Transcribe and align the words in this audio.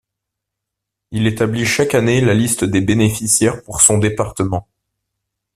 Il 1.11 1.27
établit 1.27 1.63
chaque 1.63 1.93
année 1.93 2.21
la 2.21 2.33
liste 2.33 2.63
des 2.63 2.81
bénéficiaires 2.81 3.61
pour 3.61 3.81
son 3.83 3.99
département. 3.99 4.67